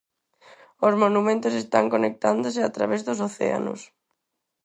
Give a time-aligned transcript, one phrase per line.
[0.87, 3.79] Os monumentos están conectándose a través dos océanos.